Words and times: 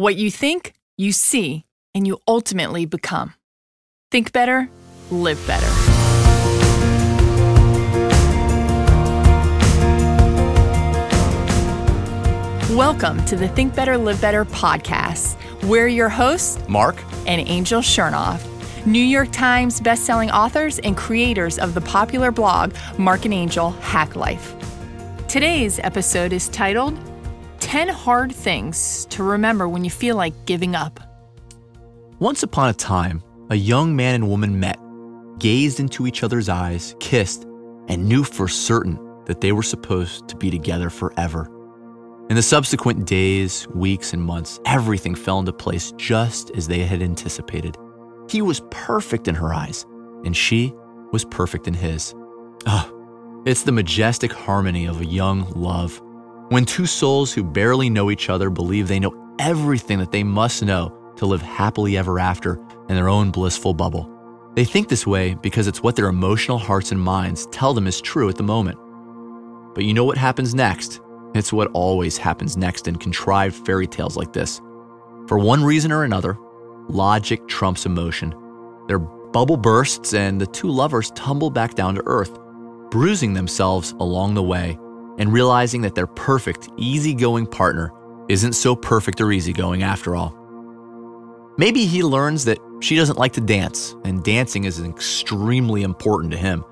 What 0.00 0.16
you 0.16 0.30
think, 0.30 0.72
you 0.96 1.12
see, 1.12 1.66
and 1.94 2.06
you 2.06 2.22
ultimately 2.26 2.86
become. 2.86 3.34
Think 4.10 4.32
better, 4.32 4.70
live 5.10 5.46
better. 5.46 5.66
Welcome 12.74 13.22
to 13.26 13.36
the 13.36 13.46
Think 13.48 13.74
Better, 13.74 13.98
Live 13.98 14.22
Better 14.22 14.46
podcast. 14.46 15.36
We're 15.64 15.88
your 15.88 16.08
hosts, 16.08 16.66
Marc 16.66 16.96
and 17.26 17.46
Angel 17.46 17.82
Chernoff, 17.82 18.40
New 18.86 19.04
York 19.04 19.30
Times 19.32 19.82
bestselling 19.82 20.32
authors 20.32 20.78
and 20.78 20.96
creators 20.96 21.58
of 21.58 21.74
the 21.74 21.82
popular 21.82 22.30
blog 22.30 22.72
Marc 22.96 23.26
and 23.26 23.34
Angel 23.34 23.72
Hack 23.72 24.16
Life. 24.16 24.54
Today's 25.28 25.78
episode 25.80 26.32
is 26.32 26.48
titled 26.48 26.98
10 27.70 27.86
Hard 27.86 28.34
Things 28.34 29.06
to 29.10 29.22
Remember 29.22 29.68
When 29.68 29.84
You 29.84 29.90
Feel 29.90 30.16
Like 30.16 30.34
Giving 30.44 30.74
Up. 30.74 30.98
Once 32.18 32.42
upon 32.42 32.68
a 32.68 32.74
time, 32.74 33.22
a 33.50 33.54
young 33.54 33.94
man 33.94 34.16
and 34.16 34.28
woman 34.28 34.58
met, 34.58 34.76
gazed 35.38 35.78
into 35.78 36.04
each 36.04 36.24
other's 36.24 36.48
eyes, 36.48 36.96
kissed, 36.98 37.44
and 37.86 38.08
knew 38.08 38.24
for 38.24 38.48
certain 38.48 38.98
that 39.26 39.40
they 39.40 39.52
were 39.52 39.62
supposed 39.62 40.26
to 40.26 40.34
be 40.34 40.50
together 40.50 40.90
forever. 40.90 41.48
In 42.28 42.34
the 42.34 42.42
subsequent 42.42 43.06
days, 43.06 43.68
weeks, 43.68 44.12
and 44.14 44.20
months, 44.20 44.58
everything 44.66 45.14
fell 45.14 45.38
into 45.38 45.52
place 45.52 45.92
just 45.96 46.50
as 46.56 46.66
they 46.66 46.80
had 46.80 47.00
anticipated. 47.00 47.76
He 48.28 48.42
was 48.42 48.62
perfect 48.72 49.28
in 49.28 49.36
her 49.36 49.54
eyes, 49.54 49.86
and 50.24 50.36
she 50.36 50.74
was 51.12 51.24
perfect 51.24 51.68
in 51.68 51.74
his. 51.74 52.16
Ah, 52.66 52.90
it's 53.46 53.62
the 53.62 53.70
majestic 53.70 54.32
harmony 54.32 54.86
of 54.86 55.00
a 55.00 55.06
young 55.06 55.48
love 55.52 56.02
when 56.50 56.64
two 56.64 56.84
souls 56.84 57.32
who 57.32 57.44
barely 57.44 57.88
know 57.88 58.10
each 58.10 58.28
other 58.28 58.50
believe 58.50 58.88
they 58.88 58.98
know 58.98 59.14
everything 59.38 60.00
that 60.00 60.10
they 60.10 60.24
must 60.24 60.64
know 60.64 60.92
to 61.16 61.24
live 61.24 61.40
happily 61.40 61.96
ever 61.96 62.18
after 62.18 62.60
in 62.88 62.96
their 62.96 63.08
own 63.08 63.30
blissful 63.30 63.72
bubble. 63.72 64.10
They 64.56 64.64
think 64.64 64.88
this 64.88 65.06
way 65.06 65.34
because 65.34 65.68
it's 65.68 65.80
what 65.80 65.94
their 65.94 66.08
emotional 66.08 66.58
hearts 66.58 66.90
and 66.90 67.00
minds 67.00 67.46
tell 67.52 67.72
them 67.72 67.86
is 67.86 68.00
true 68.00 68.28
at 68.28 68.34
the 68.34 68.42
moment. 68.42 68.78
But 69.76 69.84
you 69.84 69.94
know 69.94 70.04
what 70.04 70.18
happens 70.18 70.52
next? 70.52 71.00
It's 71.36 71.52
what 71.52 71.70
always 71.72 72.18
happens 72.18 72.56
next 72.56 72.88
in 72.88 72.96
contrived 72.96 73.64
fairy 73.64 73.86
tales 73.86 74.16
like 74.16 74.32
this. 74.32 74.60
For 75.28 75.38
one 75.38 75.62
reason 75.62 75.92
or 75.92 76.02
another, 76.02 76.36
logic 76.88 77.46
trumps 77.46 77.86
emotion. 77.86 78.34
Their 78.88 78.98
bubble 78.98 79.56
bursts 79.56 80.14
and 80.14 80.40
the 80.40 80.48
two 80.48 80.68
lovers 80.68 81.12
tumble 81.12 81.50
back 81.50 81.74
down 81.76 81.94
to 81.94 82.02
earth, 82.06 82.36
bruising 82.90 83.34
themselves 83.34 83.92
along 84.00 84.34
the 84.34 84.42
way 84.42 84.76
and 85.18 85.32
realizing 85.32 85.82
that 85.82 85.94
their 85.94 86.06
perfect, 86.06 86.68
easygoing 86.76 87.46
partner 87.46 87.92
isn't 88.28 88.52
so 88.52 88.76
perfect 88.76 89.20
or 89.20 89.32
easygoing 89.32 89.82
after 89.82 90.14
all. 90.16 90.36
Maybe 91.58 91.84
he 91.84 92.02
learns 92.02 92.44
that 92.46 92.58
she 92.80 92.96
doesn't 92.96 93.18
like 93.18 93.32
to 93.34 93.40
dance, 93.40 93.94
and 94.04 94.22
dancing 94.22 94.64
is 94.64 94.80
extremely 94.80 95.82
important 95.82 96.32
to 96.32 96.38
him. 96.38 96.64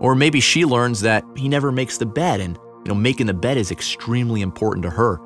Or 0.00 0.14
maybe 0.14 0.40
she 0.40 0.64
learns 0.64 1.00
that 1.02 1.24
he 1.36 1.48
never 1.48 1.70
makes 1.70 1.98
the 1.98 2.06
bed, 2.06 2.40
and 2.40 2.58
you 2.84 2.88
know, 2.88 2.94
making 2.94 3.26
the 3.26 3.34
bed 3.34 3.56
is 3.56 3.70
extremely 3.70 4.40
important 4.42 4.82
to 4.84 4.90
her. 4.90 5.18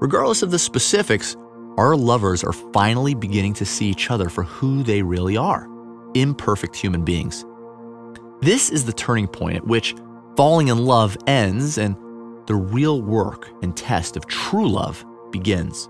Regardless 0.00 0.42
of 0.42 0.50
the 0.50 0.58
specifics, 0.58 1.36
our 1.76 1.94
lovers 1.94 2.42
are 2.42 2.52
finally 2.52 3.14
beginning 3.14 3.54
to 3.54 3.64
see 3.64 3.86
each 3.86 4.10
other 4.10 4.28
for 4.28 4.42
who 4.42 4.82
they 4.82 5.02
really 5.02 5.36
are 5.36 5.68
imperfect 6.14 6.74
human 6.74 7.04
beings. 7.04 7.44
This 8.40 8.68
is 8.70 8.84
the 8.84 8.92
turning 8.92 9.28
point 9.28 9.56
at 9.56 9.66
which 9.66 9.94
falling 10.36 10.68
in 10.68 10.84
love 10.84 11.16
ends 11.26 11.78
and 11.78 11.96
the 12.46 12.54
real 12.54 13.02
work 13.02 13.48
and 13.62 13.76
test 13.76 14.16
of 14.16 14.26
true 14.26 14.68
love 14.68 15.04
begins. 15.30 15.88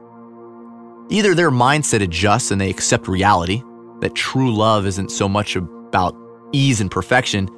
Either 1.08 1.34
their 1.34 1.50
mindset 1.50 2.02
adjusts 2.02 2.50
and 2.50 2.60
they 2.60 2.70
accept 2.70 3.08
reality, 3.08 3.62
that 4.00 4.14
true 4.14 4.54
love 4.54 4.86
isn't 4.86 5.10
so 5.10 5.28
much 5.28 5.56
about 5.56 6.16
ease 6.52 6.80
and 6.80 6.90
perfection 6.90 7.48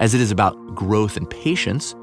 as 0.00 0.14
it 0.14 0.20
is 0.20 0.30
about 0.30 0.74
growth 0.74 1.16
and 1.16 1.28
patience, 1.28 1.94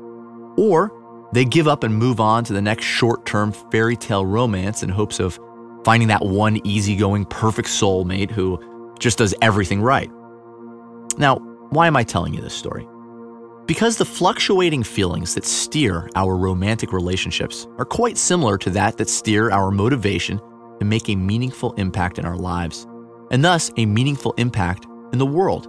or 0.57 0.91
they 1.33 1.45
give 1.45 1.67
up 1.67 1.83
and 1.83 1.93
move 1.95 2.19
on 2.19 2.43
to 2.43 2.53
the 2.53 2.61
next 2.61 2.85
short 2.85 3.25
term 3.25 3.51
fairy 3.71 3.95
tale 3.95 4.25
romance 4.25 4.83
in 4.83 4.89
hopes 4.89 5.19
of 5.19 5.39
finding 5.83 6.07
that 6.09 6.25
one 6.25 6.65
easygoing, 6.65 7.25
perfect 7.25 7.67
soulmate 7.67 8.31
who 8.31 8.59
just 8.99 9.17
does 9.17 9.33
everything 9.41 9.81
right. 9.81 10.11
Now, 11.17 11.37
why 11.69 11.87
am 11.87 11.95
I 11.95 12.03
telling 12.03 12.33
you 12.33 12.41
this 12.41 12.53
story? 12.53 12.87
Because 13.69 13.97
the 13.97 14.03
fluctuating 14.05 14.81
feelings 14.81 15.35
that 15.35 15.45
steer 15.45 16.09
our 16.15 16.35
romantic 16.35 16.91
relationships 16.91 17.67
are 17.77 17.85
quite 17.85 18.17
similar 18.17 18.57
to 18.57 18.71
that 18.71 18.97
that 18.97 19.07
steer 19.07 19.51
our 19.51 19.69
motivation 19.69 20.39
to 20.79 20.85
make 20.85 21.07
a 21.07 21.15
meaningful 21.15 21.73
impact 21.73 22.17
in 22.17 22.25
our 22.25 22.35
lives, 22.35 22.87
and 23.29 23.45
thus 23.45 23.69
a 23.77 23.85
meaningful 23.85 24.33
impact 24.37 24.87
in 25.13 25.19
the 25.19 25.25
world. 25.27 25.67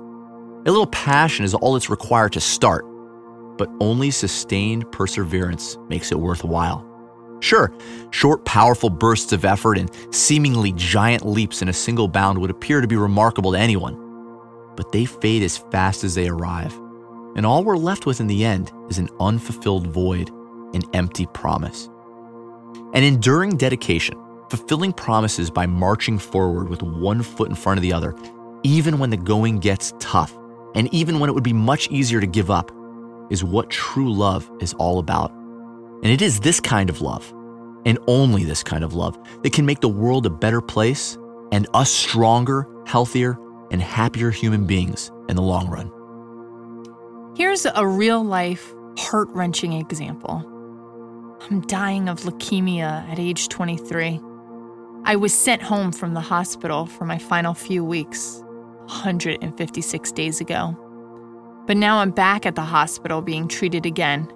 A 0.66 0.70
little 0.70 0.86
passion 0.86 1.44
is 1.44 1.52
all 1.52 1.74
that's 1.74 1.90
required 1.90 2.32
to 2.32 2.40
start, 2.40 2.86
but 3.58 3.68
only 3.80 4.10
sustained 4.10 4.90
perseverance 4.92 5.76
makes 5.90 6.10
it 6.10 6.18
worthwhile. 6.18 6.82
Sure, 7.40 7.70
short, 8.12 8.46
powerful 8.46 8.88
bursts 8.88 9.34
of 9.34 9.44
effort 9.44 9.76
and 9.76 9.90
seemingly 10.10 10.72
giant 10.72 11.26
leaps 11.26 11.60
in 11.60 11.68
a 11.68 11.74
single 11.74 12.08
bound 12.08 12.38
would 12.38 12.50
appear 12.50 12.80
to 12.80 12.88
be 12.88 12.96
remarkable 12.96 13.52
to 13.52 13.58
anyone, 13.58 13.94
but 14.74 14.90
they 14.90 15.04
fade 15.04 15.42
as 15.42 15.58
fast 15.58 16.02
as 16.02 16.14
they 16.14 16.28
arrive 16.28 16.79
and 17.36 17.46
all 17.46 17.64
we're 17.64 17.76
left 17.76 18.06
with 18.06 18.20
in 18.20 18.26
the 18.26 18.44
end 18.44 18.72
is 18.88 18.98
an 18.98 19.08
unfulfilled 19.20 19.86
void, 19.86 20.30
an 20.74 20.82
empty 20.92 21.26
promise. 21.26 21.88
An 22.92 23.02
enduring 23.02 23.56
dedication, 23.56 24.18
fulfilling 24.48 24.92
promises 24.92 25.50
by 25.50 25.66
marching 25.66 26.18
forward 26.18 26.68
with 26.68 26.82
one 26.82 27.22
foot 27.22 27.48
in 27.48 27.54
front 27.54 27.78
of 27.78 27.82
the 27.82 27.92
other, 27.92 28.14
even 28.62 28.98
when 28.98 29.10
the 29.10 29.16
going 29.16 29.58
gets 29.58 29.94
tough, 30.00 30.36
and 30.74 30.92
even 30.92 31.18
when 31.18 31.30
it 31.30 31.32
would 31.32 31.44
be 31.44 31.52
much 31.52 31.88
easier 31.90 32.20
to 32.20 32.26
give 32.26 32.50
up, 32.50 32.70
is 33.30 33.44
what 33.44 33.70
true 33.70 34.12
love 34.12 34.50
is 34.60 34.74
all 34.74 34.98
about. 34.98 35.32
And 36.02 36.06
it 36.06 36.22
is 36.22 36.40
this 36.40 36.60
kind 36.60 36.90
of 36.90 37.00
love, 37.00 37.32
and 37.86 37.98
only 38.06 38.44
this 38.44 38.62
kind 38.62 38.82
of 38.82 38.94
love, 38.94 39.18
that 39.42 39.52
can 39.52 39.66
make 39.66 39.80
the 39.80 39.88
world 39.88 40.26
a 40.26 40.30
better 40.30 40.60
place 40.60 41.16
and 41.52 41.66
us 41.74 41.90
stronger, 41.90 42.66
healthier, 42.86 43.38
and 43.70 43.80
happier 43.80 44.30
human 44.30 44.66
beings 44.66 45.12
in 45.28 45.36
the 45.36 45.42
long 45.42 45.68
run. 45.68 45.92
Here's 47.36 47.64
a 47.64 47.86
real 47.86 48.24
life, 48.24 48.74
heart 48.98 49.28
wrenching 49.30 49.74
example. 49.74 50.44
I'm 51.48 51.60
dying 51.62 52.08
of 52.08 52.22
leukemia 52.22 53.08
at 53.08 53.20
age 53.20 53.48
23. 53.48 54.20
I 55.04 55.14
was 55.14 55.32
sent 55.32 55.62
home 55.62 55.92
from 55.92 56.14
the 56.14 56.20
hospital 56.20 56.86
for 56.86 57.04
my 57.04 57.18
final 57.18 57.54
few 57.54 57.84
weeks 57.84 58.42
156 58.86 60.12
days 60.12 60.40
ago. 60.40 60.76
But 61.68 61.76
now 61.76 61.98
I'm 61.98 62.10
back 62.10 62.46
at 62.46 62.56
the 62.56 62.62
hospital 62.62 63.22
being 63.22 63.46
treated 63.46 63.86
again. 63.86 64.28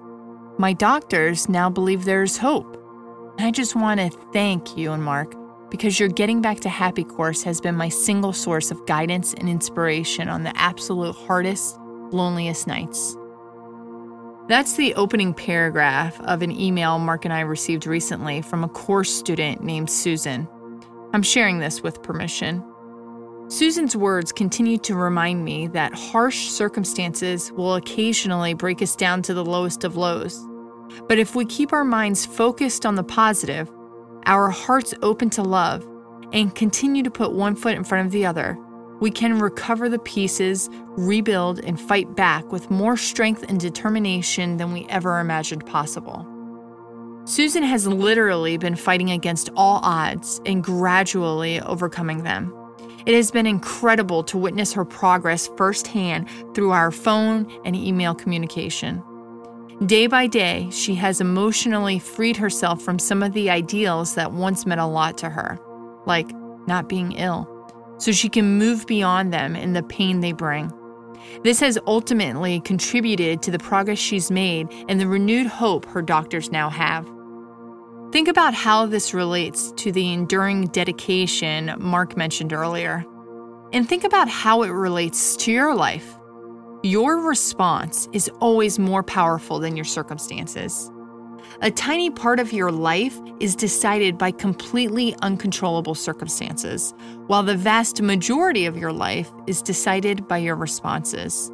My 0.56 0.72
doctors 0.72 1.48
now 1.48 1.68
believe 1.68 2.04
there's 2.04 2.38
hope. 2.38 2.80
I 3.40 3.50
just 3.50 3.74
want 3.74 3.98
to 3.98 4.10
thank 4.32 4.76
you 4.76 4.92
and 4.92 5.02
Marc 5.02 5.34
because 5.68 5.98
your 5.98 6.08
Getting 6.08 6.40
Back 6.40 6.60
to 6.60 6.68
Happy 6.68 7.02
course 7.02 7.42
has 7.42 7.60
been 7.60 7.74
my 7.74 7.88
single 7.88 8.32
source 8.32 8.70
of 8.70 8.86
guidance 8.86 9.34
and 9.34 9.48
inspiration 9.48 10.28
on 10.28 10.44
the 10.44 10.56
absolute 10.56 11.16
hardest 11.16 11.80
loneliest 12.14 12.66
nights. 12.66 13.16
That's 14.46 14.76
the 14.76 14.94
opening 14.94 15.34
paragraph 15.34 16.20
of 16.20 16.42
an 16.42 16.52
email 16.52 16.98
Marc 16.98 17.24
and 17.24 17.34
I 17.34 17.40
received 17.40 17.86
recently 17.86 18.42
from 18.42 18.62
a 18.62 18.68
course 18.68 19.12
student 19.12 19.62
named 19.62 19.90
Susan. 19.90 20.48
I'm 21.12 21.22
sharing 21.22 21.58
this 21.58 21.82
with 21.82 22.02
permission. 22.02 22.62
Susan's 23.48 23.94
words 23.94 24.32
continue 24.32 24.78
to 24.78 24.96
remind 24.96 25.44
me 25.44 25.66
that 25.68 25.94
harsh 25.94 26.48
circumstances 26.48 27.52
will 27.52 27.74
occasionally 27.74 28.54
break 28.54 28.82
us 28.82 28.96
down 28.96 29.22
to 29.22 29.34
the 29.34 29.44
lowest 29.44 29.84
of 29.84 29.96
lows. 29.96 30.46
But 31.08 31.18
if 31.18 31.34
we 31.34 31.44
keep 31.44 31.72
our 31.72 31.84
minds 31.84 32.24
focused 32.24 32.86
on 32.86 32.94
the 32.94 33.04
positive, 33.04 33.70
our 34.26 34.50
hearts 34.50 34.94
open 35.02 35.30
to 35.30 35.42
love, 35.42 35.86
and 36.32 36.54
continue 36.54 37.02
to 37.02 37.10
put 37.10 37.32
one 37.32 37.54
foot 37.54 37.76
in 37.76 37.84
front 37.84 38.06
of 38.06 38.12
the 38.12 38.26
other, 38.26 38.58
we 39.00 39.10
can 39.10 39.38
recover 39.38 39.88
the 39.88 39.98
pieces, 39.98 40.70
rebuild, 40.90 41.58
and 41.60 41.80
fight 41.80 42.14
back 42.14 42.50
with 42.52 42.70
more 42.70 42.96
strength 42.96 43.44
and 43.48 43.58
determination 43.58 44.56
than 44.56 44.72
we 44.72 44.86
ever 44.88 45.18
imagined 45.18 45.66
possible. 45.66 46.26
Susan 47.26 47.62
has 47.62 47.86
literally 47.86 48.56
been 48.56 48.76
fighting 48.76 49.10
against 49.10 49.50
all 49.56 49.80
odds 49.82 50.40
and 50.46 50.62
gradually 50.62 51.60
overcoming 51.62 52.22
them. 52.22 52.54
It 53.06 53.14
has 53.14 53.30
been 53.30 53.46
incredible 53.46 54.22
to 54.24 54.38
witness 54.38 54.72
her 54.74 54.84
progress 54.84 55.48
firsthand 55.56 56.28
through 56.54 56.70
our 56.70 56.90
phone 56.90 57.50
and 57.64 57.74
email 57.74 58.14
communication. 58.14 59.02
Day 59.86 60.06
by 60.06 60.26
day, 60.26 60.68
she 60.70 60.94
has 60.94 61.20
emotionally 61.20 61.98
freed 61.98 62.36
herself 62.36 62.80
from 62.80 62.98
some 62.98 63.22
of 63.22 63.32
the 63.32 63.50
ideals 63.50 64.14
that 64.14 64.32
once 64.32 64.64
meant 64.64 64.80
a 64.80 64.86
lot 64.86 65.18
to 65.18 65.30
her, 65.30 65.58
like 66.06 66.30
not 66.66 66.88
being 66.88 67.12
ill 67.12 67.50
so 67.98 68.12
she 68.12 68.28
can 68.28 68.58
move 68.58 68.86
beyond 68.86 69.32
them 69.32 69.54
and 69.56 69.74
the 69.74 69.82
pain 69.82 70.20
they 70.20 70.32
bring. 70.32 70.72
This 71.42 71.60
has 71.60 71.78
ultimately 71.86 72.60
contributed 72.60 73.42
to 73.42 73.50
the 73.50 73.58
progress 73.58 73.98
she's 73.98 74.30
made 74.30 74.68
and 74.88 75.00
the 75.00 75.06
renewed 75.06 75.46
hope 75.46 75.86
her 75.86 76.02
doctors 76.02 76.50
now 76.50 76.68
have. 76.70 77.10
Think 78.12 78.28
about 78.28 78.54
how 78.54 78.86
this 78.86 79.12
relates 79.12 79.72
to 79.72 79.90
the 79.90 80.12
enduring 80.12 80.66
dedication 80.68 81.74
Marc 81.78 82.16
mentioned 82.16 82.52
earlier. 82.52 83.04
And 83.72 83.88
think 83.88 84.04
about 84.04 84.28
how 84.28 84.62
it 84.62 84.68
relates 84.68 85.36
to 85.38 85.52
your 85.52 85.74
life. 85.74 86.16
Your 86.84 87.18
response 87.18 88.08
is 88.12 88.30
always 88.40 88.78
more 88.78 89.02
powerful 89.02 89.58
than 89.58 89.74
your 89.74 89.84
circumstances. 89.84 90.92
A 91.60 91.70
tiny 91.70 92.10
part 92.10 92.40
of 92.40 92.52
your 92.52 92.72
life 92.72 93.18
is 93.40 93.56
decided 93.56 94.18
by 94.18 94.30
completely 94.30 95.14
uncontrollable 95.22 95.94
circumstances, 95.94 96.94
while 97.26 97.42
the 97.42 97.56
vast 97.56 98.02
majority 98.02 98.66
of 98.66 98.76
your 98.76 98.92
life 98.92 99.30
is 99.46 99.62
decided 99.62 100.26
by 100.28 100.38
your 100.38 100.56
responses. 100.56 101.50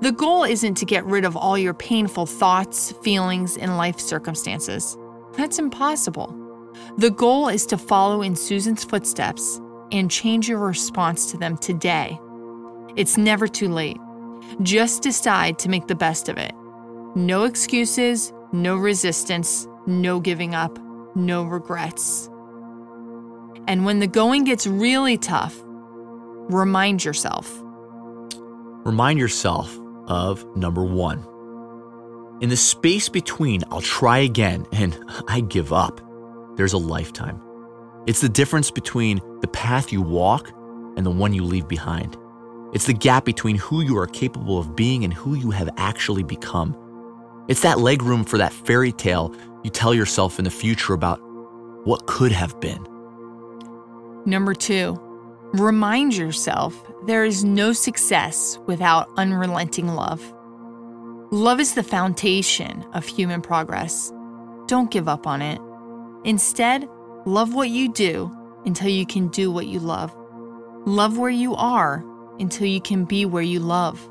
The 0.00 0.12
goal 0.12 0.44
isn't 0.44 0.74
to 0.76 0.84
get 0.84 1.04
rid 1.04 1.24
of 1.24 1.36
all 1.36 1.56
your 1.56 1.74
painful 1.74 2.26
thoughts, 2.26 2.92
feelings, 3.02 3.56
and 3.56 3.76
life 3.76 4.00
circumstances. 4.00 4.96
That's 5.34 5.58
impossible. 5.58 6.34
The 6.96 7.10
goal 7.10 7.48
is 7.48 7.64
to 7.66 7.78
follow 7.78 8.22
in 8.22 8.36
Susan's 8.36 8.84
footsteps 8.84 9.60
and 9.92 10.10
change 10.10 10.48
your 10.48 10.58
response 10.58 11.30
to 11.30 11.38
them 11.38 11.56
today. 11.56 12.18
It's 12.96 13.16
never 13.16 13.46
too 13.46 13.68
late. 13.68 13.98
Just 14.62 15.02
decide 15.02 15.58
to 15.60 15.68
make 15.68 15.86
the 15.86 15.94
best 15.94 16.28
of 16.28 16.38
it. 16.38 16.52
No 17.18 17.42
excuses, 17.42 18.32
no 18.52 18.76
resistance, 18.76 19.66
no 19.88 20.20
giving 20.20 20.54
up, 20.54 20.78
no 21.16 21.42
regrets. 21.42 22.30
And 23.66 23.84
when 23.84 23.98
the 23.98 24.06
going 24.06 24.44
gets 24.44 24.68
really 24.68 25.18
tough, 25.18 25.60
remind 25.64 27.04
yourself. 27.04 27.52
Remind 28.86 29.18
yourself 29.18 29.76
of 30.06 30.46
number 30.56 30.84
one 30.84 31.26
in 32.40 32.50
the 32.50 32.56
space 32.56 33.08
between 33.08 33.64
I'll 33.72 33.80
try 33.80 34.18
again 34.18 34.64
and 34.70 34.96
I 35.28 35.40
give 35.40 35.72
up, 35.72 36.00
there's 36.56 36.72
a 36.72 36.78
lifetime. 36.78 37.42
It's 38.06 38.20
the 38.20 38.28
difference 38.28 38.70
between 38.70 39.20
the 39.40 39.48
path 39.48 39.92
you 39.92 40.02
walk 40.02 40.52
and 40.96 41.04
the 41.04 41.10
one 41.10 41.32
you 41.32 41.42
leave 41.42 41.66
behind. 41.66 42.16
It's 42.72 42.86
the 42.86 42.94
gap 42.94 43.24
between 43.24 43.56
who 43.56 43.80
you 43.80 43.98
are 43.98 44.06
capable 44.06 44.56
of 44.60 44.76
being 44.76 45.02
and 45.02 45.12
who 45.12 45.34
you 45.34 45.50
have 45.50 45.68
actually 45.78 46.22
become. 46.22 46.76
It's 47.48 47.62
that 47.62 47.80
leg 47.80 48.02
room 48.02 48.24
for 48.24 48.36
that 48.38 48.52
fairy 48.52 48.92
tale 48.92 49.34
you 49.64 49.70
tell 49.70 49.94
yourself 49.94 50.38
in 50.38 50.44
the 50.44 50.50
future 50.50 50.92
about 50.92 51.18
what 51.84 52.06
could 52.06 52.30
have 52.30 52.60
been. 52.60 52.86
Number 54.26 54.54
two, 54.54 54.98
remind 55.54 56.14
yourself 56.14 56.74
there 57.06 57.24
is 57.24 57.44
no 57.44 57.72
success 57.72 58.58
without 58.66 59.08
unrelenting 59.16 59.88
love. 59.88 60.34
Love 61.30 61.58
is 61.60 61.74
the 61.74 61.82
foundation 61.82 62.84
of 62.92 63.06
human 63.06 63.40
progress. 63.40 64.12
Don't 64.66 64.90
give 64.90 65.08
up 65.08 65.26
on 65.26 65.40
it. 65.40 65.60
Instead, 66.24 66.86
love 67.24 67.54
what 67.54 67.70
you 67.70 67.92
do 67.92 68.30
until 68.66 68.88
you 68.88 69.06
can 69.06 69.28
do 69.28 69.50
what 69.50 69.66
you 69.66 69.80
love. 69.80 70.14
Love 70.86 71.16
where 71.16 71.30
you 71.30 71.54
are 71.54 72.04
until 72.38 72.66
you 72.66 72.80
can 72.80 73.04
be 73.04 73.24
where 73.24 73.42
you 73.42 73.60
love. 73.60 74.10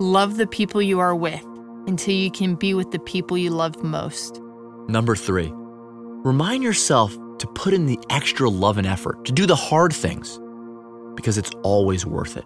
Love 0.00 0.36
the 0.36 0.46
people 0.46 0.82
you 0.82 0.98
are 0.98 1.14
with 1.14 1.44
until 1.88 2.14
you 2.14 2.30
can 2.30 2.54
be 2.54 2.74
with 2.74 2.92
the 2.92 3.00
people 3.00 3.36
you 3.36 3.50
love 3.50 3.82
most. 3.82 4.40
Number 4.86 5.16
three, 5.16 5.50
remind 5.52 6.62
yourself 6.62 7.16
to 7.38 7.46
put 7.48 7.74
in 7.74 7.86
the 7.86 7.98
extra 8.10 8.48
love 8.48 8.78
and 8.78 8.86
effort 8.86 9.24
to 9.24 9.32
do 9.32 9.46
the 9.46 9.56
hard 9.56 9.92
things 9.92 10.38
because 11.16 11.38
it's 11.38 11.50
always 11.64 12.06
worth 12.06 12.36
it. 12.36 12.44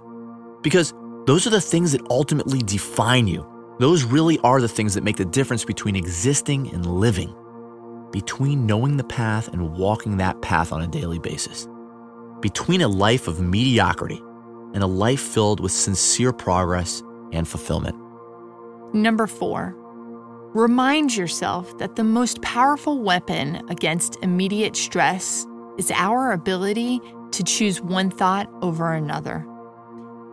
Because 0.63 0.95
those 1.27 1.47
are 1.47 1.51
the 1.51 1.61
things 1.61 1.93
that 1.93 2.01
ultimately 2.09 2.61
define 2.61 3.27
you 3.27 3.47
those 3.79 4.05
really 4.05 4.39
are 4.45 4.61
the 4.61 4.69
things 4.69 4.95
that 4.95 5.03
make 5.03 5.17
the 5.17 5.25
difference 5.25 5.65
between 5.65 5.97
existing 5.97 6.73
and 6.73 6.87
living, 6.87 7.35
between 8.13 8.67
knowing 8.67 8.97
the 8.97 9.05
path 9.05 9.49
and 9.49 9.77
walking 9.77 10.19
that 10.19 10.41
path 10.41 10.73
on 10.73 10.83
a 10.83 10.87
daily 10.87 11.19
basis, 11.19 11.67
between 12.41 12.83
a 12.83 12.89
life 12.89 13.27
of 13.27 13.41
mediocrity 13.41 14.23
and 14.75 14.85
a 14.85 14.87
life 14.87 15.21
filled 15.21 15.59
with 15.59 15.73
sincere 15.73 16.33
progress 16.33 17.03
and 17.33 17.49
fulfillment. 17.49 17.97
Number 18.93 19.27
four, 19.27 19.75
remind 20.55 21.17
yourself 21.17 21.77
that 21.79 21.97
the 21.97 22.05
most 22.05 22.43
powerful 22.43 23.03
weapon 23.03 23.63
against 23.69 24.23
immediate 24.23 24.77
stress 24.77 25.47
is 25.79 25.91
our 25.93 26.33
ability 26.33 27.01
to 27.33 27.43
choose 27.43 27.81
one 27.81 28.11
thought 28.11 28.51
over 28.61 28.93
another. 28.93 29.47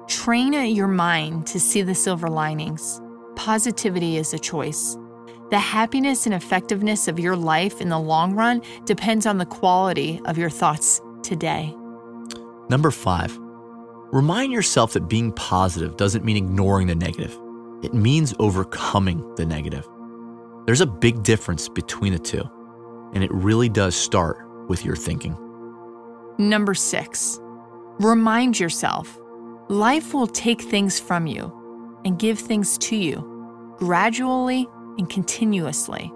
Train 0.07 0.53
your 0.53 0.87
mind 0.87 1.47
to 1.47 1.59
see 1.59 1.81
the 1.81 1.95
silver 1.95 2.27
linings 2.27 3.01
positivity 3.39 4.17
is 4.17 4.33
a 4.33 4.39
choice. 4.39 4.97
The 5.49 5.59
happiness 5.59 6.25
and 6.25 6.35
effectiveness 6.35 7.07
of 7.07 7.17
your 7.17 7.37
life 7.37 7.79
in 7.79 7.87
the 7.87 7.97
long 7.97 8.35
run 8.35 8.61
depends 8.83 9.25
on 9.25 9.37
the 9.37 9.45
quality 9.45 10.19
of 10.25 10.37
your 10.37 10.49
thoughts 10.49 11.01
today. 11.23 11.73
Number 12.69 12.91
five, 12.91 13.39
remind 14.11 14.51
yourself 14.51 14.91
that 14.91 15.07
being 15.07 15.31
positive 15.31 15.95
doesn't 15.95 16.25
mean 16.25 16.35
ignoring 16.35 16.87
the 16.87 16.95
negative, 16.95 17.39
it 17.81 17.93
means 17.93 18.33
overcoming 18.39 19.23
the 19.35 19.45
negative. 19.45 19.87
There's 20.65 20.81
a 20.81 20.85
big 20.85 21.23
difference 21.23 21.69
between 21.69 22.13
the 22.13 22.19
two, 22.19 22.43
and 23.13 23.23
it 23.23 23.31
really 23.33 23.69
does 23.69 23.95
start 23.95 24.37
with 24.67 24.85
your 24.85 24.95
thinking. 24.95 25.37
Number 26.37 26.73
six, 26.73 27.39
remind 27.99 28.59
yourself 28.59 29.19
life 29.69 30.13
will 30.13 30.27
take 30.27 30.61
things 30.61 30.99
from 30.99 31.27
you 31.27 31.53
and 32.05 32.19
give 32.19 32.39
things 32.39 32.77
to 32.79 32.95
you 32.95 33.75
gradually 33.77 34.67
and 34.97 35.09
continuously. 35.09 36.11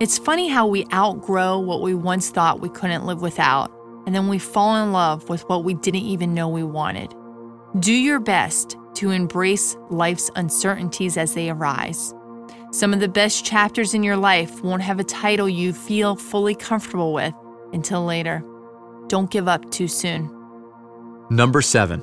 It's 0.00 0.18
funny 0.18 0.48
how 0.48 0.66
we 0.66 0.86
outgrow 0.92 1.58
what 1.58 1.80
we 1.80 1.94
once 1.94 2.30
thought 2.30 2.60
we 2.60 2.68
couldn't 2.68 3.06
live 3.06 3.22
without, 3.22 3.70
and 4.06 4.14
then 4.14 4.28
we 4.28 4.38
fall 4.38 4.82
in 4.82 4.92
love 4.92 5.28
with 5.28 5.48
what 5.48 5.64
we 5.64 5.74
didn't 5.74 6.02
even 6.02 6.34
know 6.34 6.48
we 6.48 6.64
wanted. 6.64 7.14
Do 7.78 7.92
your 7.92 8.18
best 8.18 8.76
to 8.96 9.10
embrace 9.10 9.76
life's 9.90 10.30
uncertainties 10.36 11.16
as 11.16 11.34
they 11.34 11.50
arise. 11.50 12.14
Some 12.72 12.92
of 12.92 13.00
the 13.00 13.08
best 13.08 13.44
chapters 13.44 13.94
in 13.94 14.02
your 14.02 14.16
life 14.16 14.62
won't 14.62 14.82
have 14.82 14.98
a 14.98 15.04
title 15.04 15.48
you 15.48 15.72
feel 15.72 16.16
fully 16.16 16.54
comfortable 16.54 17.12
with 17.12 17.34
until 17.72 18.04
later. 18.04 18.42
Don't 19.06 19.30
give 19.30 19.46
up 19.46 19.70
too 19.70 19.86
soon. 19.86 20.30
Number 21.30 21.62
seven, 21.62 22.02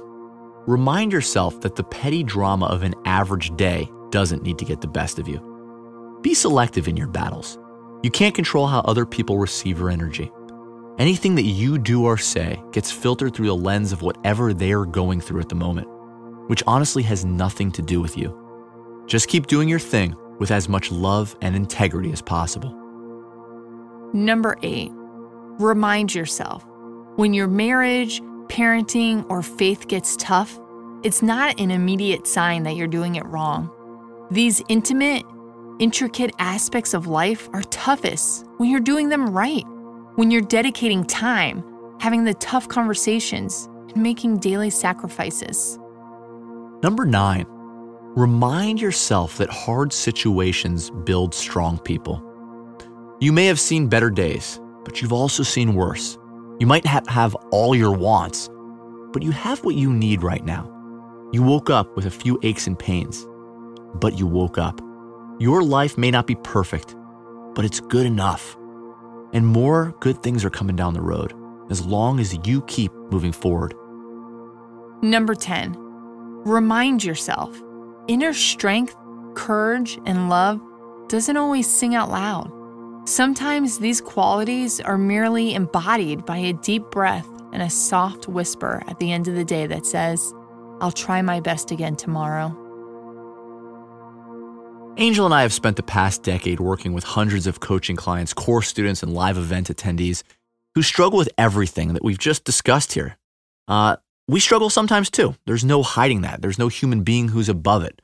remind 0.65 1.11
yourself 1.11 1.61
that 1.61 1.75
the 1.75 1.83
petty 1.83 2.23
drama 2.23 2.67
of 2.67 2.83
an 2.83 2.95
average 3.05 3.55
day 3.57 3.89
doesn't 4.11 4.43
need 4.43 4.57
to 4.59 4.65
get 4.65 4.81
the 4.81 4.87
best 4.87 5.19
of 5.19 5.27
you. 5.27 6.19
Be 6.21 6.33
selective 6.33 6.87
in 6.87 6.95
your 6.95 7.07
battles. 7.07 7.57
You 8.03 8.11
can't 8.11 8.35
control 8.35 8.67
how 8.67 8.79
other 8.81 9.05
people 9.05 9.37
receive 9.37 9.79
your 9.79 9.89
energy. 9.89 10.31
Anything 10.99 11.35
that 11.35 11.43
you 11.43 11.77
do 11.77 12.05
or 12.05 12.17
say 12.17 12.61
gets 12.71 12.91
filtered 12.91 13.33
through 13.33 13.47
the 13.47 13.55
lens 13.55 13.91
of 13.91 14.01
whatever 14.01 14.53
they're 14.53 14.85
going 14.85 15.19
through 15.19 15.39
at 15.39 15.49
the 15.49 15.55
moment, 15.55 15.87
which 16.51 16.63
honestly 16.67 17.01
has 17.01 17.23
nothing 17.23 17.71
to 17.71 17.81
do 17.81 18.01
with 18.01 18.17
you. 18.17 18.37
Just 19.07 19.29
keep 19.29 19.47
doing 19.47 19.69
your 19.69 19.79
thing 19.79 20.13
with 20.37 20.51
as 20.51 20.67
much 20.67 20.91
love 20.91 21.33
and 21.39 21.55
integrity 21.55 22.11
as 22.11 22.21
possible. 22.21 22.73
Number 24.11 24.57
eight, 24.61 24.91
remind 24.93 26.13
yourself 26.13 26.65
when 27.15 27.33
your 27.33 27.47
marriage, 27.47 28.19
parenting, 28.47 29.25
or 29.29 29.41
faith 29.41 29.87
gets 29.87 30.17
tough, 30.17 30.59
it's 31.03 31.21
not 31.21 31.57
an 31.57 31.71
immediate 31.71 32.27
sign 32.27 32.63
that 32.63 32.75
you're 32.75 32.85
doing 32.85 33.15
it 33.15 33.25
wrong. 33.27 33.71
These 34.29 34.61
intimate, 34.67 35.23
intricate 35.79 36.35
aspects 36.37 36.93
of 36.93 37.07
life 37.07 37.47
are 37.53 37.63
toughest 37.63 38.45
when 38.57 38.69
you're 38.69 38.81
doing 38.81 39.07
them 39.07 39.29
right, 39.29 39.63
when 40.15 40.29
you're 40.29 40.41
dedicating 40.41 41.05
time, 41.05 41.63
having 42.01 42.25
the 42.25 42.33
tough 42.33 42.67
conversations, 42.67 43.69
and 43.93 44.03
making 44.03 44.39
daily 44.39 44.69
sacrifices. 44.69 45.79
Number 46.83 47.05
nine, 47.05 47.45
remind 47.49 48.81
yourself 48.81 49.37
that 49.37 49.49
hard 49.49 49.93
situations 49.93 50.89
build 50.89 51.33
strong 51.33 51.77
people. 51.79 52.23
You 53.19 53.31
may 53.31 53.45
have 53.45 53.59
seen 53.59 53.87
better 53.87 54.09
days, 54.09 54.59
but 54.83 55.01
you've 55.01 55.13
also 55.13 55.43
seen 55.43 55.75
worse. 55.75 56.17
You 56.59 56.67
might 56.67 56.85
not 56.85 57.09
have 57.09 57.35
all 57.51 57.75
your 57.75 57.91
wants, 57.91 58.49
but 59.13 59.23
you 59.23 59.31
have 59.31 59.63
what 59.63 59.75
you 59.75 59.93
need 59.93 60.23
right 60.23 60.43
now. 60.43 60.67
You 61.31 61.43
woke 61.43 61.69
up 61.69 61.95
with 61.95 62.05
a 62.05 62.11
few 62.11 62.39
aches 62.43 62.67
and 62.67 62.77
pains 62.77 63.25
but 63.95 64.17
you 64.17 64.27
woke 64.27 64.57
up. 64.57 64.79
Your 65.39 65.63
life 65.63 65.97
may 65.97 66.11
not 66.11 66.27
be 66.27 66.35
perfect, 66.35 66.95
but 67.55 67.65
it's 67.65 67.79
good 67.79 68.05
enough. 68.05 68.55
And 69.33 69.45
more 69.45 69.93
good 69.99 70.21
things 70.21 70.45
are 70.45 70.49
coming 70.49 70.75
down 70.75 70.93
the 70.93 71.01
road 71.01 71.33
as 71.69 71.85
long 71.85 72.19
as 72.19 72.37
you 72.45 72.61
keep 72.63 72.91
moving 73.11 73.31
forward. 73.31 73.73
Number 75.01 75.33
10, 75.33 75.75
remind 76.45 77.03
yourself 77.03 77.59
inner 78.07 78.33
strength, 78.33 78.95
courage, 79.35 79.99
and 80.05 80.29
love 80.29 80.61
doesn't 81.07 81.37
always 81.37 81.69
sing 81.69 81.95
out 81.95 82.09
loud. 82.09 82.51
Sometimes 83.05 83.79
these 83.79 83.99
qualities 83.99 84.79
are 84.79 84.97
merely 84.97 85.53
embodied 85.53 86.25
by 86.25 86.37
a 86.37 86.53
deep 86.53 86.83
breath 86.91 87.27
and 87.51 87.61
a 87.61 87.69
soft 87.69 88.27
whisper 88.27 88.83
at 88.87 88.99
the 88.99 89.11
end 89.11 89.27
of 89.27 89.35
the 89.35 89.45
day 89.45 89.67
that 89.67 89.85
says, 89.85 90.33
I'll 90.79 90.91
try 90.91 91.21
my 91.21 91.39
best 91.39 91.71
again 91.71 91.95
tomorrow. 91.95 92.57
Angel 94.97 95.25
and 95.25 95.33
I 95.33 95.41
have 95.41 95.53
spent 95.53 95.77
the 95.77 95.83
past 95.83 96.21
decade 96.21 96.59
working 96.59 96.93
with 96.93 97.03
hundreds 97.03 97.47
of 97.47 97.59
coaching 97.59 97.95
clients, 97.95 98.33
course 98.33 98.67
students, 98.67 99.01
and 99.01 99.13
live 99.13 99.37
event 99.37 99.67
attendees 99.67 100.23
who 100.75 100.81
struggle 100.81 101.17
with 101.17 101.29
everything 101.37 101.93
that 101.93 102.03
we've 102.03 102.17
just 102.17 102.43
discussed 102.43 102.93
here. 102.93 103.17
Uh, 103.67 103.97
we 104.31 104.39
struggle 104.39 104.69
sometimes 104.69 105.09
too. 105.09 105.35
There's 105.45 105.65
no 105.65 105.83
hiding 105.83 106.21
that. 106.21 106.41
There's 106.41 106.57
no 106.57 106.69
human 106.69 107.03
being 107.03 107.27
who's 107.27 107.49
above 107.49 107.83
it. 107.83 108.01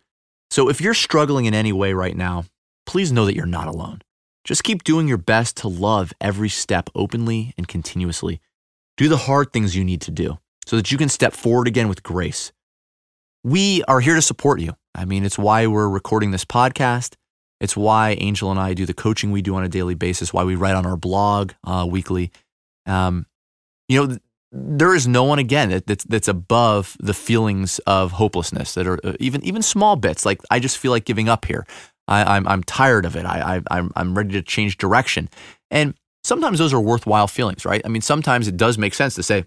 So 0.51 0.67
if 0.67 0.81
you're 0.81 0.93
struggling 0.93 1.45
in 1.45 1.53
any 1.53 1.71
way 1.71 1.93
right 1.93 2.17
now, 2.17 2.43
please 2.85 3.13
know 3.13 3.25
that 3.25 3.35
you're 3.35 3.45
not 3.45 3.69
alone. 3.69 4.01
Just 4.43 4.65
keep 4.65 4.83
doing 4.83 5.07
your 5.07 5.17
best 5.17 5.55
to 5.57 5.69
love 5.69 6.11
every 6.19 6.49
step 6.49 6.89
openly 6.93 7.53
and 7.57 7.65
continuously. 7.65 8.41
Do 8.97 9.07
the 9.07 9.15
hard 9.15 9.53
things 9.53 9.77
you 9.77 9.85
need 9.85 10.01
to 10.01 10.11
do 10.11 10.37
so 10.65 10.75
that 10.75 10.91
you 10.91 10.97
can 10.97 11.07
step 11.07 11.31
forward 11.31 11.65
again 11.65 11.87
with 11.87 12.03
grace. 12.03 12.51
We 13.45 13.83
are 13.85 14.01
here 14.01 14.15
to 14.15 14.21
support 14.21 14.59
you. 14.59 14.73
I 14.93 15.05
mean, 15.05 15.23
it's 15.23 15.37
why 15.37 15.65
we're 15.67 15.87
recording 15.87 16.31
this 16.31 16.43
podcast. 16.43 17.15
It's 17.61 17.77
why 17.77 18.17
Angel 18.19 18.51
and 18.51 18.59
I 18.59 18.73
do 18.73 18.85
the 18.85 18.93
coaching 18.93 19.31
we 19.31 19.41
do 19.41 19.55
on 19.55 19.63
a 19.63 19.69
daily 19.69 19.95
basis, 19.95 20.33
why 20.33 20.43
we 20.43 20.55
write 20.55 20.75
on 20.75 20.85
our 20.85 20.97
blog 20.97 21.53
uh, 21.63 21.87
weekly. 21.89 22.33
Um, 22.85 23.27
you 23.87 24.05
know, 24.05 24.17
there 24.59 24.95
is 24.95 25.07
no 25.07 25.23
one 25.23 25.39
again 25.39 25.81
that's 25.85 26.03
that's 26.05 26.27
above 26.27 26.97
the 26.99 27.13
feelings 27.13 27.79
of 27.79 28.13
hopelessness 28.13 28.73
that 28.73 28.87
are 28.87 28.99
uh, 29.03 29.13
even 29.19 29.43
even 29.43 29.61
small 29.61 29.95
bits. 29.95 30.25
Like 30.25 30.41
I 30.49 30.59
just 30.59 30.77
feel 30.77 30.91
like 30.91 31.05
giving 31.05 31.29
up 31.29 31.45
here. 31.45 31.65
I, 32.07 32.21
am 32.21 32.27
I'm, 32.27 32.47
I'm 32.47 32.63
tired 32.63 33.05
of 33.05 33.15
it. 33.15 33.25
I, 33.25 33.57
I 33.57 33.77
I'm 33.77 33.91
I'm 33.95 34.17
ready 34.17 34.31
to 34.31 34.41
change 34.41 34.77
direction. 34.77 35.29
And 35.69 35.93
sometimes 36.23 36.59
those 36.59 36.73
are 36.73 36.81
worthwhile 36.81 37.27
feelings, 37.27 37.65
right? 37.65 37.81
I 37.85 37.89
mean, 37.89 38.01
sometimes 38.01 38.47
it 38.47 38.57
does 38.57 38.77
make 38.77 38.93
sense 38.93 39.15
to 39.15 39.23
say, 39.23 39.45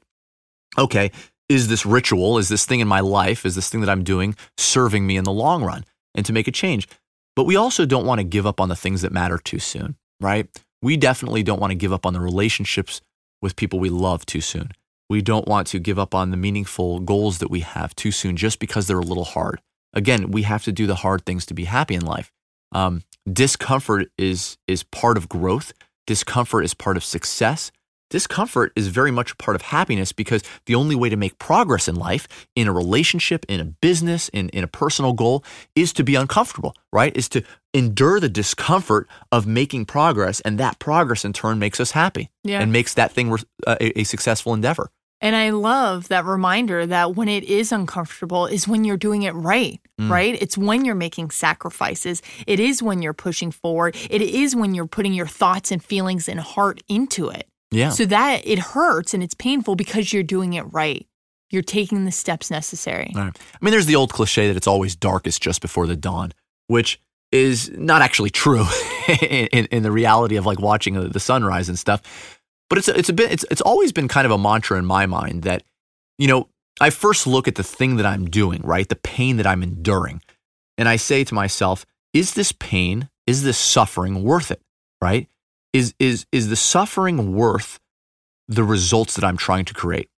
okay, 0.78 1.10
is 1.48 1.68
this 1.68 1.84
ritual, 1.84 2.38
is 2.38 2.48
this 2.48 2.64
thing 2.64 2.80
in 2.80 2.88
my 2.88 3.00
life, 3.00 3.44
is 3.44 3.54
this 3.54 3.68
thing 3.68 3.80
that 3.80 3.90
I'm 3.90 4.04
doing 4.04 4.36
serving 4.56 5.06
me 5.06 5.16
in 5.16 5.24
the 5.24 5.32
long 5.32 5.64
run, 5.64 5.84
and 6.14 6.24
to 6.26 6.32
make 6.32 6.46
a 6.46 6.52
change. 6.52 6.88
But 7.34 7.44
we 7.44 7.56
also 7.56 7.86
don't 7.86 8.06
want 8.06 8.20
to 8.20 8.24
give 8.24 8.46
up 8.46 8.60
on 8.60 8.68
the 8.68 8.76
things 8.76 9.02
that 9.02 9.12
matter 9.12 9.38
too 9.38 9.58
soon, 9.58 9.96
right? 10.20 10.48
We 10.82 10.96
definitely 10.96 11.42
don't 11.42 11.60
want 11.60 11.70
to 11.70 11.76
give 11.76 11.92
up 11.92 12.06
on 12.06 12.12
the 12.12 12.20
relationships 12.20 13.00
with 13.42 13.56
people 13.56 13.78
we 13.78 13.88
love 13.88 14.26
too 14.26 14.40
soon. 14.40 14.70
We 15.10 15.20
don't 15.20 15.46
want 15.48 15.66
to 15.68 15.78
give 15.78 15.98
up 15.98 16.14
on 16.14 16.30
the 16.30 16.36
meaningful 16.38 17.00
goals 17.00 17.38
that 17.38 17.50
we 17.50 17.60
have 17.60 17.94
too 17.96 18.12
soon 18.12 18.36
just 18.36 18.60
because 18.60 18.86
they're 18.86 18.98
a 18.98 19.02
little 19.04 19.24
hard. 19.24 19.60
Again, 19.92 20.30
we 20.30 20.42
have 20.42 20.62
to 20.64 20.72
do 20.72 20.86
the 20.86 20.94
hard 20.94 21.26
things 21.26 21.44
to 21.46 21.54
be 21.54 21.64
happy 21.64 21.96
in 21.96 22.04
life. 22.06 22.30
Um, 22.72 23.02
discomfort 23.30 24.06
is 24.16 24.56
is 24.68 24.84
part 24.84 25.16
of 25.16 25.28
growth. 25.28 25.72
Discomfort 26.06 26.64
is 26.64 26.74
part 26.74 26.96
of 26.96 27.02
success. 27.04 27.72
Discomfort 28.08 28.72
is 28.74 28.88
very 28.88 29.12
much 29.12 29.32
a 29.32 29.36
part 29.36 29.54
of 29.54 29.62
happiness 29.62 30.10
because 30.12 30.42
the 30.66 30.74
only 30.74 30.96
way 30.96 31.08
to 31.08 31.16
make 31.16 31.38
progress 31.38 31.86
in 31.86 31.94
life, 31.94 32.26
in 32.56 32.66
a 32.66 32.72
relationship, 32.72 33.46
in 33.48 33.60
a 33.60 33.64
business, 33.64 34.28
in, 34.30 34.48
in 34.48 34.64
a 34.64 34.66
personal 34.66 35.12
goal, 35.12 35.44
is 35.76 35.92
to 35.92 36.02
be 36.02 36.16
uncomfortable, 36.16 36.74
right? 36.92 37.16
Is 37.16 37.28
to 37.30 37.42
endure 37.72 38.18
the 38.18 38.28
discomfort 38.28 39.08
of 39.30 39.46
making 39.46 39.84
progress. 39.86 40.40
And 40.40 40.58
that 40.58 40.80
progress 40.80 41.24
in 41.24 41.32
turn 41.32 41.60
makes 41.60 41.78
us 41.78 41.92
happy 41.92 42.30
Yeah. 42.42 42.60
and 42.60 42.72
makes 42.72 42.94
that 42.94 43.12
thing 43.12 43.36
a, 43.66 44.00
a 44.00 44.04
successful 44.04 44.54
endeavor. 44.54 44.90
And 45.20 45.36
I 45.36 45.50
love 45.50 46.08
that 46.08 46.24
reminder 46.24 46.86
that 46.86 47.14
when 47.14 47.28
it 47.28 47.44
is 47.44 47.72
uncomfortable 47.72 48.46
is 48.46 48.66
when 48.66 48.84
you're 48.84 48.96
doing 48.96 49.22
it 49.22 49.34
right, 49.34 49.80
Mm. 50.00 50.08
right? 50.10 50.40
It's 50.40 50.56
when 50.56 50.84
you're 50.86 50.94
making 50.94 51.30
sacrifices. 51.30 52.22
It 52.46 52.58
is 52.58 52.82
when 52.82 53.02
you're 53.02 53.12
pushing 53.12 53.50
forward. 53.50 53.96
It 54.08 54.22
is 54.22 54.56
when 54.56 54.74
you're 54.74 54.86
putting 54.86 55.12
your 55.12 55.26
thoughts 55.26 55.70
and 55.70 55.84
feelings 55.84 56.28
and 56.28 56.40
heart 56.40 56.82
into 56.88 57.28
it. 57.28 57.46
Yeah. 57.70 57.90
So 57.90 58.06
that 58.06 58.40
it 58.46 58.58
hurts 58.58 59.12
and 59.14 59.22
it's 59.22 59.34
painful 59.34 59.76
because 59.76 60.12
you're 60.12 60.22
doing 60.22 60.54
it 60.54 60.62
right. 60.72 61.06
You're 61.50 61.62
taking 61.62 62.04
the 62.04 62.12
steps 62.12 62.50
necessary. 62.50 63.12
Right. 63.14 63.36
I 63.36 63.58
mean, 63.64 63.72
there's 63.72 63.86
the 63.86 63.96
old 63.96 64.12
cliche 64.12 64.48
that 64.48 64.56
it's 64.56 64.66
always 64.66 64.96
darkest 64.96 65.42
just 65.42 65.60
before 65.60 65.86
the 65.86 65.96
dawn, 65.96 66.32
which 66.68 67.00
is 67.30 67.70
not 67.76 68.02
actually 68.02 68.30
true 68.30 68.64
in, 69.20 69.46
in, 69.48 69.64
in 69.66 69.82
the 69.82 69.92
reality 69.92 70.36
of 70.36 70.46
like 70.46 70.60
watching 70.60 70.94
the 71.10 71.20
sunrise 71.20 71.68
and 71.68 71.78
stuff. 71.78 72.39
But 72.70 72.78
it's 72.78 72.88
a, 72.88 72.98
it's 72.98 73.08
a 73.08 73.12
bit 73.12 73.32
it's 73.32 73.44
it's 73.50 73.60
always 73.60 73.92
been 73.92 74.08
kind 74.08 74.24
of 74.24 74.30
a 74.30 74.38
mantra 74.38 74.78
in 74.78 74.86
my 74.86 75.04
mind 75.04 75.42
that 75.42 75.64
you 76.18 76.28
know 76.28 76.48
I 76.80 76.88
first 76.88 77.26
look 77.26 77.46
at 77.46 77.56
the 77.56 77.62
thing 77.64 77.96
that 77.96 78.06
I'm 78.06 78.30
doing, 78.30 78.62
right, 78.62 78.88
the 78.88 78.96
pain 78.96 79.36
that 79.36 79.46
I'm 79.46 79.62
enduring, 79.62 80.22
and 80.78 80.88
I 80.88 80.96
say 80.96 81.24
to 81.24 81.34
myself, 81.34 81.84
is 82.14 82.34
this 82.34 82.52
pain, 82.52 83.10
is 83.26 83.42
this 83.42 83.58
suffering 83.58 84.22
worth 84.22 84.50
it, 84.50 84.62
right? 85.02 85.28
Is 85.72 85.94
is 85.98 86.26
is 86.32 86.48
the 86.48 86.56
suffering 86.56 87.34
worth 87.34 87.80
the 88.48 88.64
results 88.64 89.14
that 89.14 89.24
I'm 89.24 89.36
trying 89.36 89.64
to 89.66 89.74
create? 89.74 90.08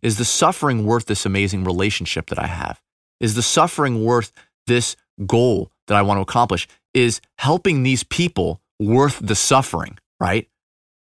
Is 0.00 0.16
the 0.16 0.24
suffering 0.24 0.86
worth 0.86 1.06
this 1.06 1.26
amazing 1.26 1.64
relationship 1.64 2.26
that 2.26 2.38
I 2.38 2.46
have? 2.46 2.80
Is 3.20 3.34
the 3.34 3.42
suffering 3.42 4.04
worth 4.04 4.32
this 4.66 4.96
goal 5.26 5.70
that 5.88 5.96
I 5.96 6.02
want 6.02 6.18
to 6.18 6.22
accomplish? 6.22 6.68
Is 6.94 7.20
helping 7.38 7.82
these 7.82 8.04
people 8.04 8.60
worth 8.78 9.18
the 9.20 9.34
suffering, 9.34 9.98
right? 10.20 10.48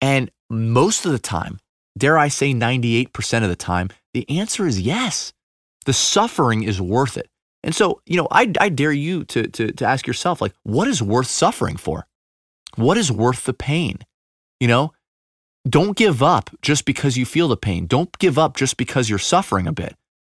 And 0.01 0.31
most 0.49 1.05
of 1.05 1.11
the 1.11 1.19
time, 1.19 1.59
dare 1.97 2.17
I 2.17 2.27
say 2.27 2.53
98% 2.53 3.43
of 3.43 3.49
the 3.49 3.55
time, 3.55 3.89
the 4.13 4.29
answer 4.29 4.65
is 4.65 4.81
yes. 4.81 5.31
The 5.85 5.93
suffering 5.93 6.63
is 6.63 6.81
worth 6.81 7.17
it. 7.17 7.29
And 7.63 7.75
so, 7.75 8.01
you 8.05 8.17
know, 8.17 8.27
I, 8.31 8.51
I 8.59 8.69
dare 8.69 8.91
you 8.91 9.23
to, 9.25 9.47
to, 9.47 9.71
to 9.71 9.85
ask 9.85 10.07
yourself, 10.07 10.41
like, 10.41 10.53
what 10.63 10.87
is 10.87 11.01
worth 11.01 11.27
suffering 11.27 11.77
for? 11.77 12.07
What 12.75 12.97
is 12.97 13.11
worth 13.11 13.45
the 13.45 13.53
pain? 13.53 13.99
You 14.59 14.67
know, 14.67 14.93
don't 15.67 15.95
give 15.95 16.23
up 16.23 16.49
just 16.61 16.85
because 16.85 17.17
you 17.17 17.25
feel 17.25 17.47
the 17.47 17.57
pain. 17.57 17.85
Don't 17.85 18.17
give 18.17 18.39
up 18.39 18.55
just 18.55 18.77
because 18.77 19.09
you're 19.09 19.19
suffering 19.19 19.67
a 19.67 19.71
bit. 19.71 19.95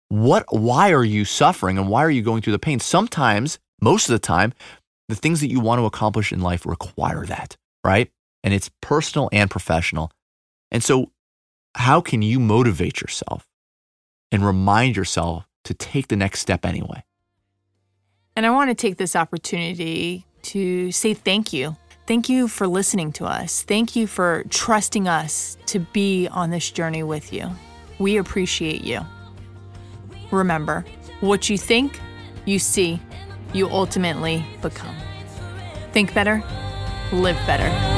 What 0.08 0.44
why 0.50 0.92
are 0.92 1.04
you 1.04 1.24
suffering 1.24 1.78
and 1.78 1.88
why 1.88 2.04
are 2.04 2.10
you 2.10 2.22
going 2.22 2.42
through 2.42 2.52
the 2.52 2.58
pain? 2.58 2.78
Sometimes, 2.78 3.58
most 3.80 4.08
of 4.08 4.12
the 4.12 4.18
time, 4.18 4.52
the 5.08 5.14
things 5.14 5.40
that 5.40 5.50
you 5.50 5.60
want 5.60 5.78
to 5.80 5.86
accomplish 5.86 6.32
in 6.32 6.40
life 6.40 6.66
require 6.66 7.24
that, 7.26 7.56
right? 7.82 8.10
And 8.44 8.54
it's 8.54 8.70
personal 8.80 9.28
and 9.32 9.50
professional. 9.50 10.12
And 10.70 10.84
so, 10.84 11.10
how 11.74 12.00
can 12.00 12.22
you 12.22 12.38
motivate 12.38 13.00
yourself 13.00 13.48
and 14.30 14.46
remind 14.46 14.96
yourself 14.96 15.48
to 15.64 15.74
take 15.74 16.06
the 16.06 16.16
next 16.16 16.40
step 16.40 16.64
anyway? 16.64 17.02
And 18.36 18.46
I 18.46 18.50
want 18.50 18.70
to 18.70 18.74
take 18.74 18.96
this 18.96 19.16
opportunity 19.16 20.26
to 20.42 20.92
say 20.92 21.14
thank 21.14 21.52
you. 21.52 21.76
Thank 22.06 22.28
you 22.28 22.48
for 22.48 22.66
listening 22.66 23.12
to 23.12 23.24
us. 23.24 23.62
Thank 23.62 23.96
you 23.96 24.06
for 24.06 24.44
trusting 24.50 25.08
us 25.08 25.56
to 25.66 25.78
be 25.78 26.28
on 26.28 26.50
this 26.50 26.70
journey 26.70 27.02
with 27.02 27.32
you. 27.32 27.50
We 27.98 28.18
appreciate 28.18 28.84
you. 28.84 29.00
Remember, 30.30 30.84
what 31.20 31.48
you 31.48 31.56
think, 31.56 31.98
you 32.44 32.58
see, 32.58 33.00
you 33.54 33.68
ultimately 33.70 34.44
become. 34.60 34.94
Think 35.92 36.12
better, 36.12 36.42
live 37.12 37.38
better. 37.46 37.93